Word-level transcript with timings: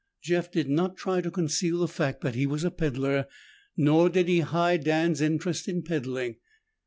Jeff 0.19 0.49
did 0.51 0.67
not 0.67 0.97
try 0.97 1.21
to 1.21 1.29
conceal 1.29 1.77
the 1.77 1.87
fact 1.87 2.21
that 2.21 2.33
he 2.33 2.47
was 2.47 2.63
a 2.63 2.71
peddler, 2.71 3.27
nor 3.77 4.09
did 4.09 4.27
he 4.27 4.39
hide 4.39 4.83
Dan's 4.83 5.21
interest 5.21 5.67
in 5.67 5.83
peddling. 5.83 6.37